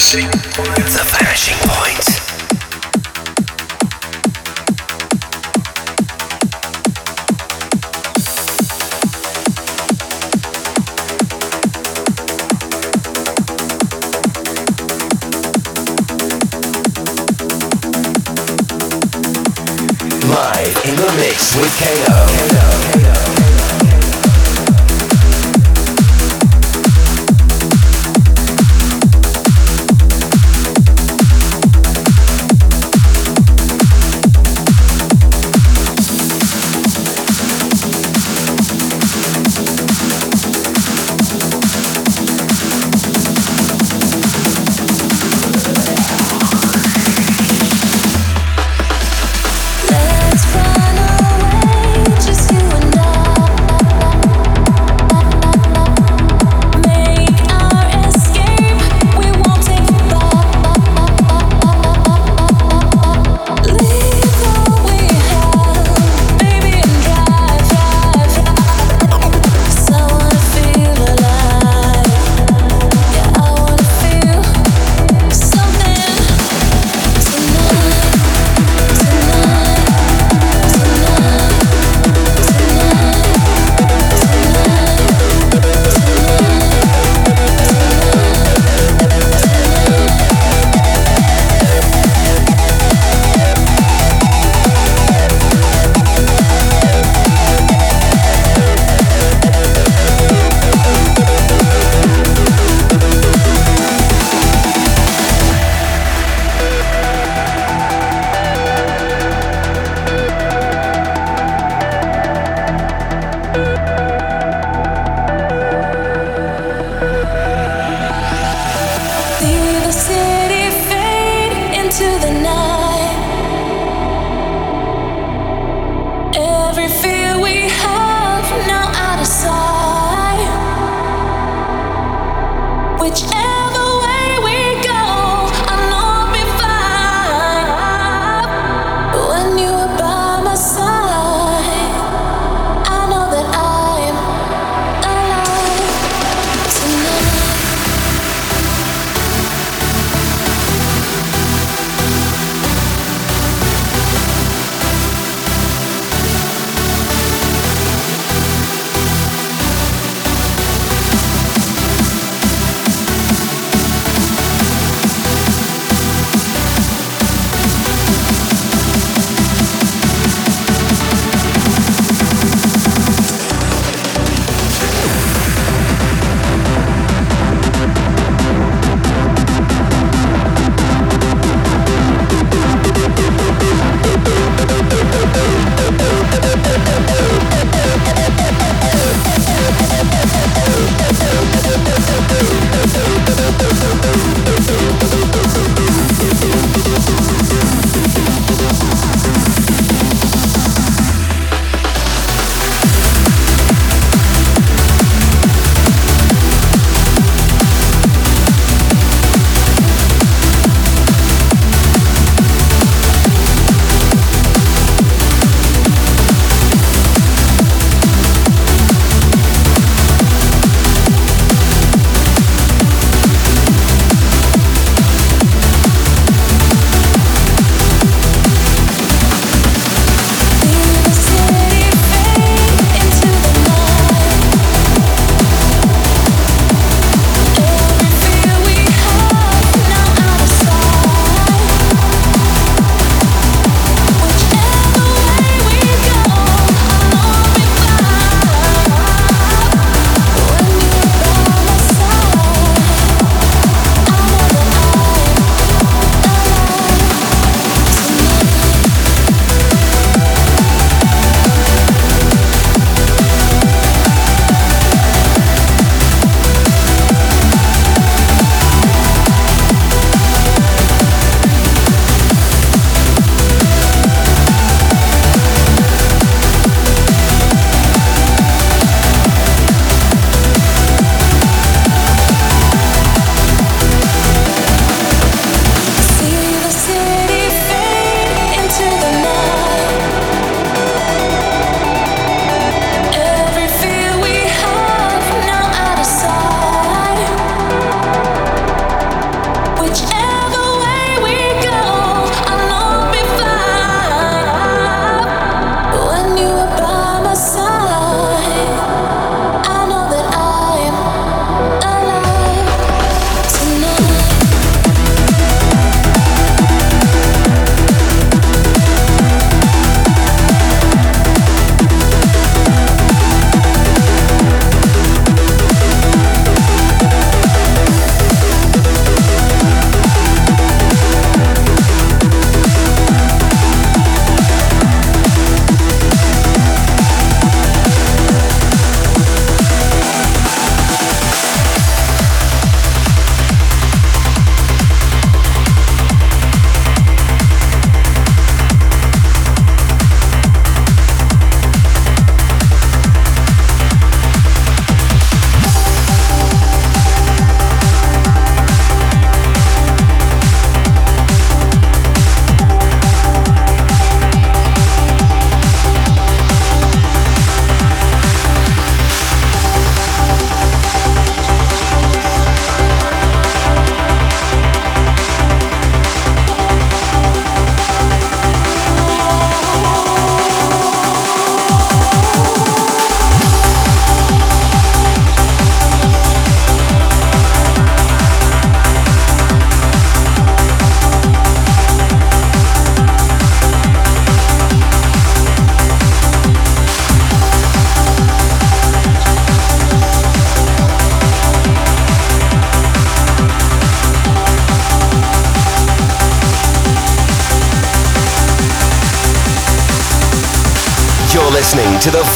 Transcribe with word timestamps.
The 0.00 0.39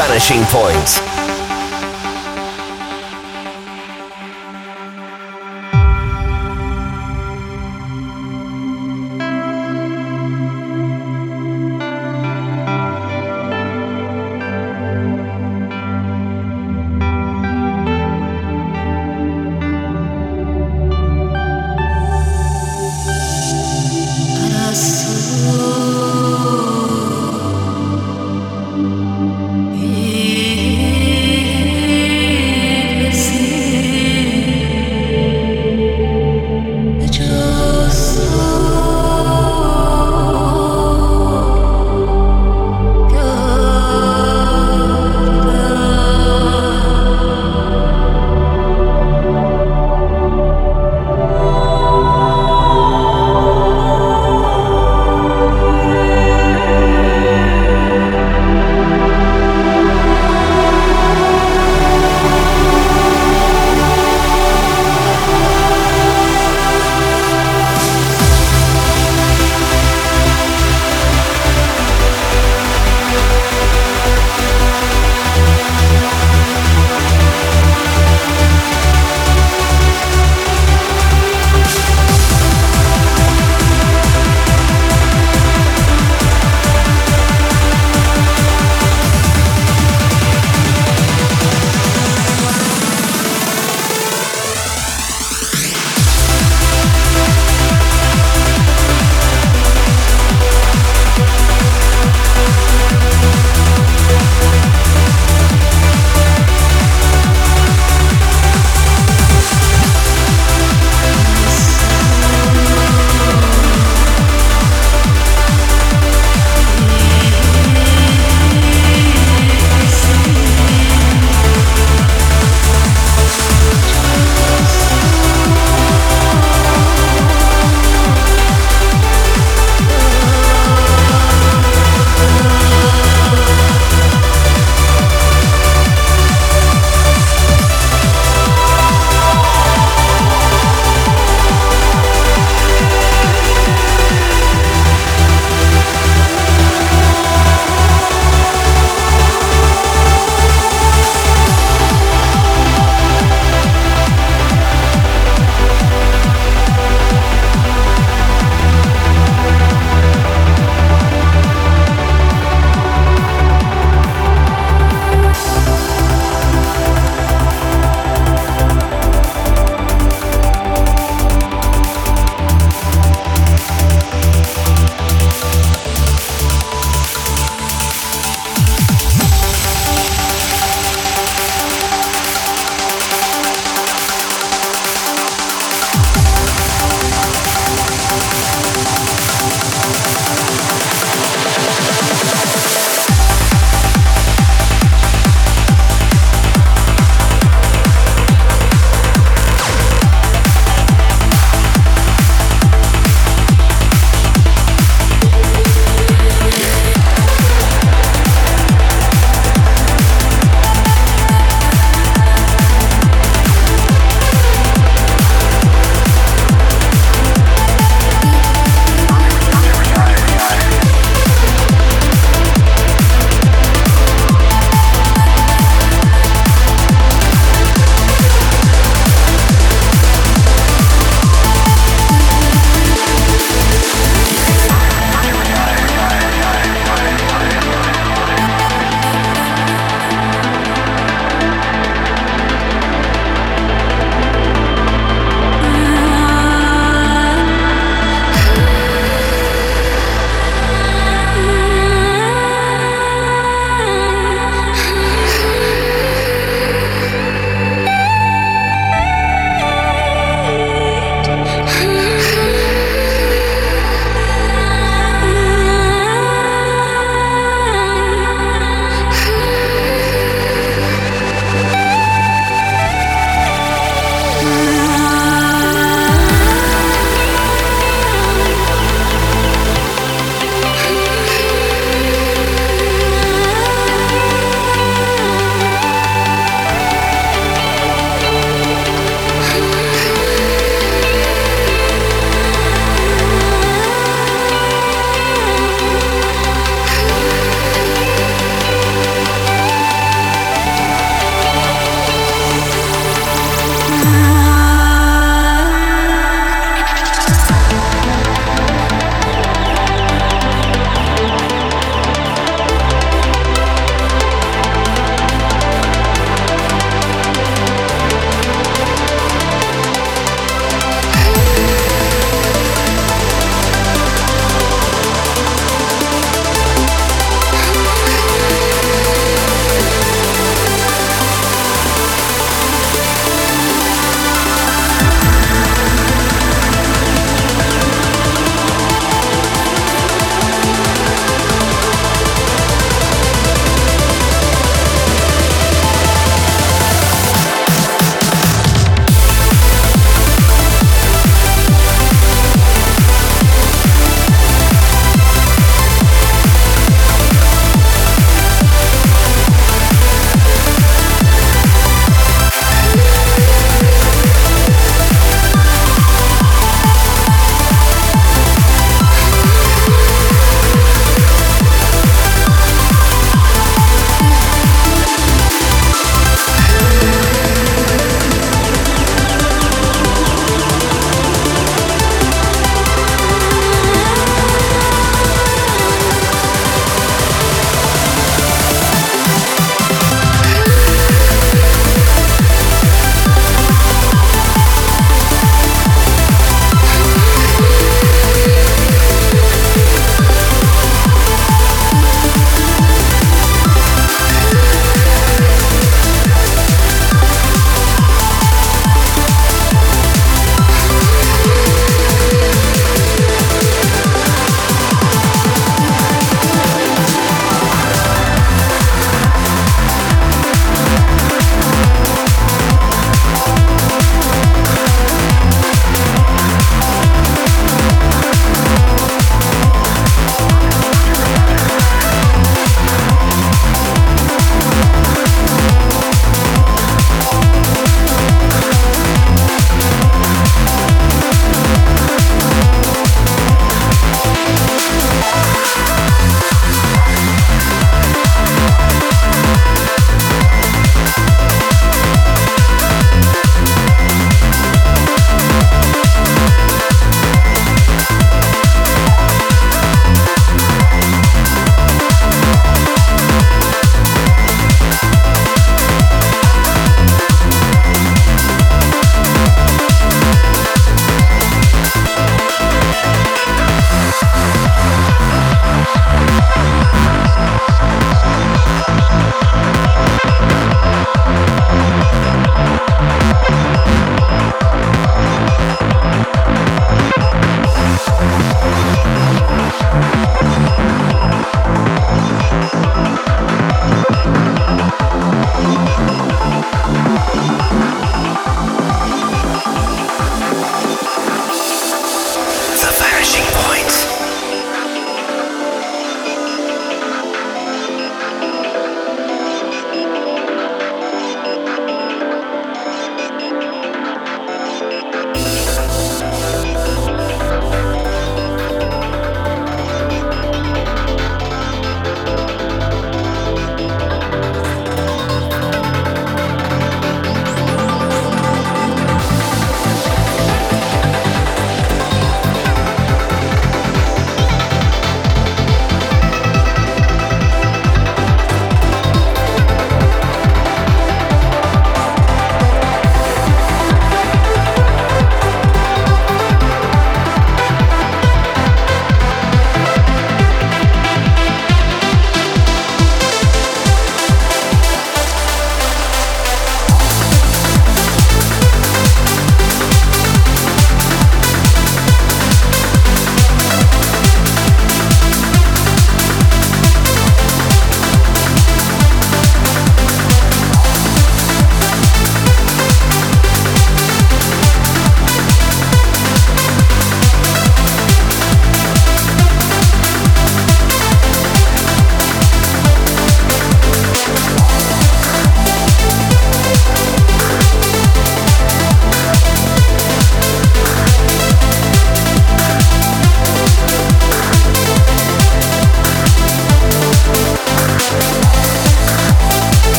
Vanishing 0.00 0.42
Point. 0.46 1.09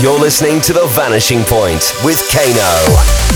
You're 0.00 0.18
listening 0.18 0.62
to 0.62 0.72
The 0.72 0.86
Vanishing 0.86 1.44
Point 1.44 1.92
with 2.02 2.26
Kano. 2.32 3.29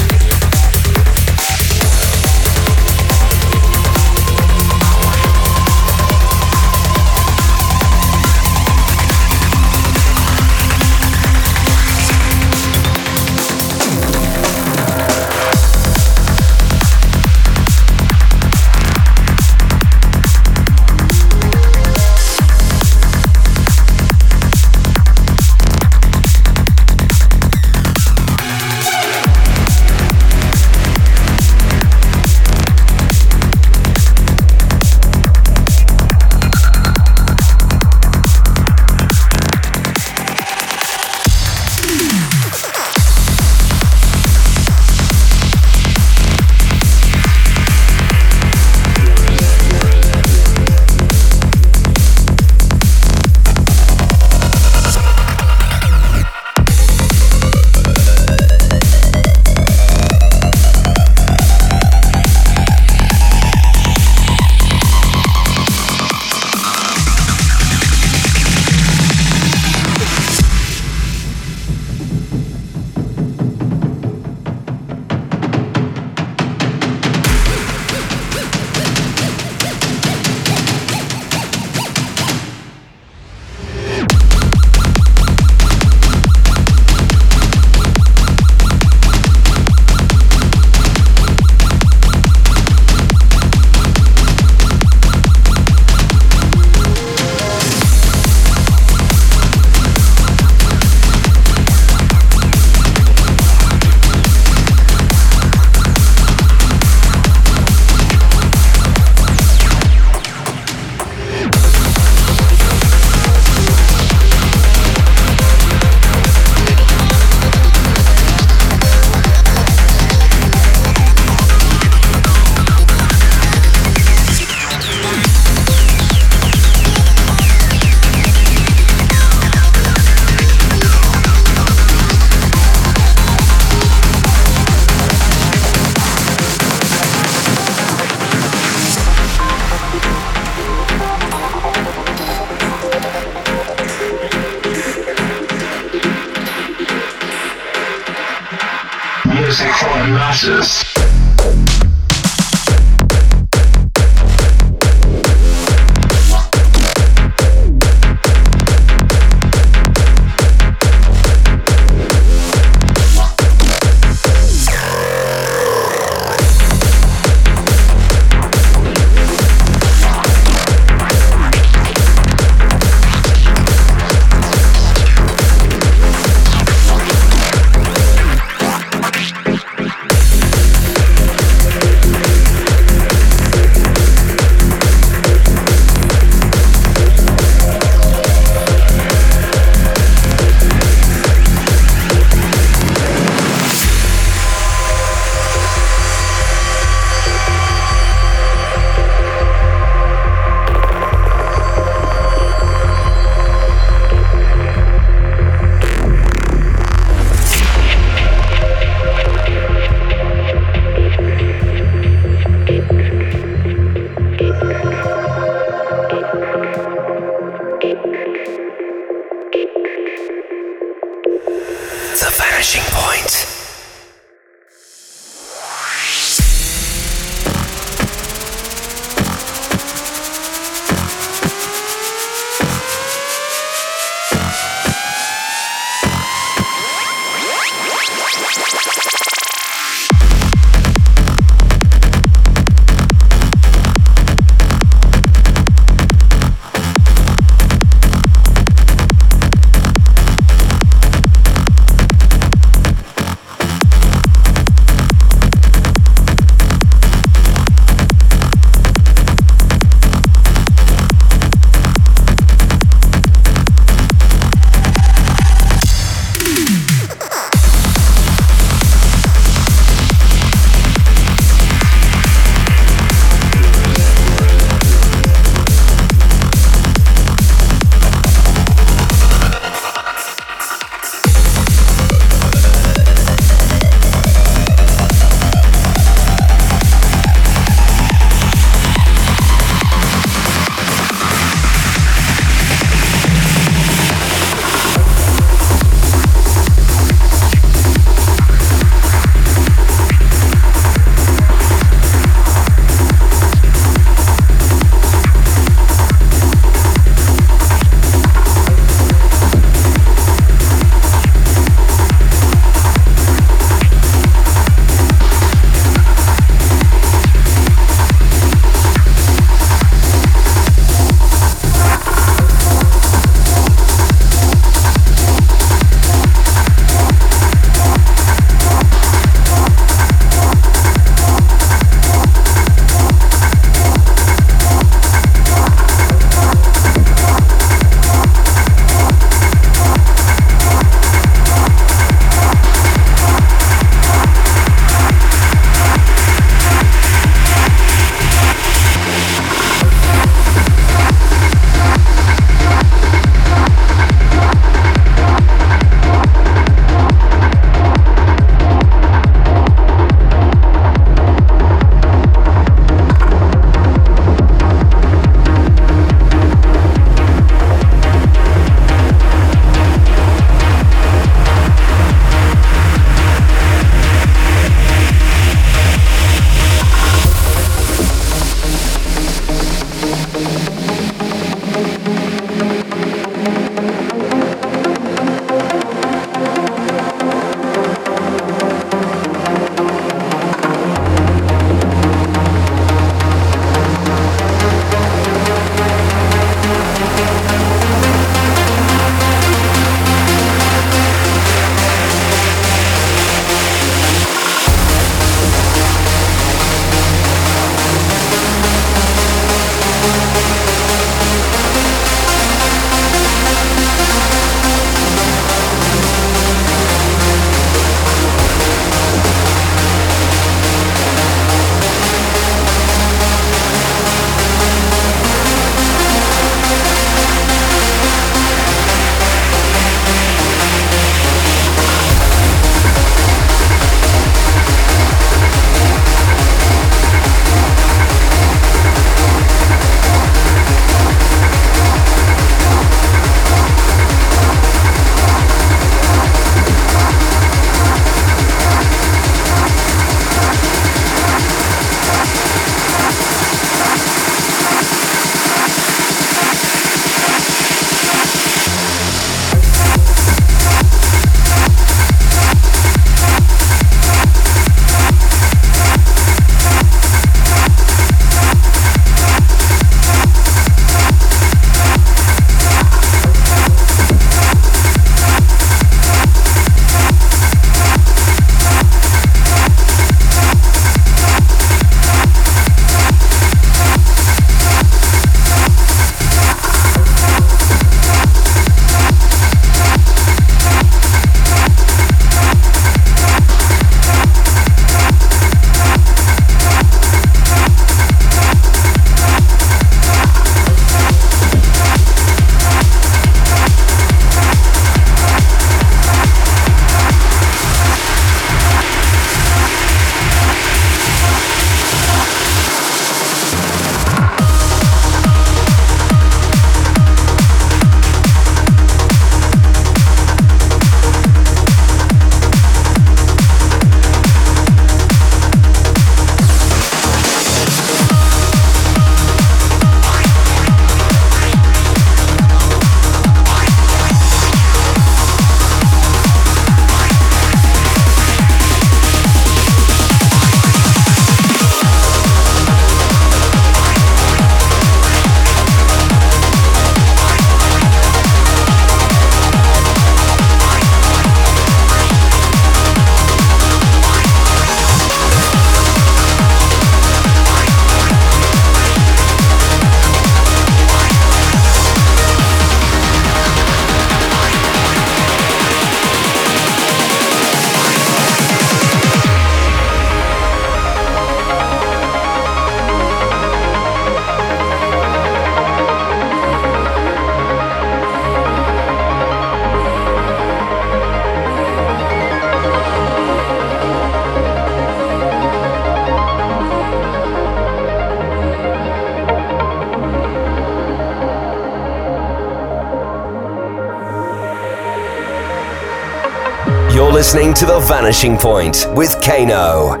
To 597.61 597.67
The 597.67 597.79
Vanishing 597.81 598.37
Point 598.37 598.87
with 598.95 599.21
Kano. 599.21 600.00